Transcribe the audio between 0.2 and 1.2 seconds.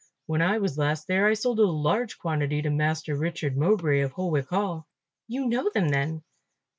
When I was last